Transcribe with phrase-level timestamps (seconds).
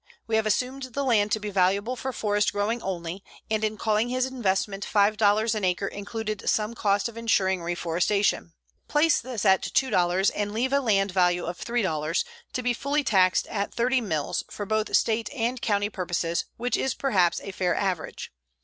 [0.25, 4.09] We have assumed the land to be valuable for forest growing only, and in calling
[4.09, 8.53] his investment $5 an acre included some cost of insuring reforestation.
[8.87, 13.45] Place this at $2 and leave a land value of $3, to be fully taxed
[13.45, 18.33] at 30 mills for both state and county purposes, which is perhaps a fair average.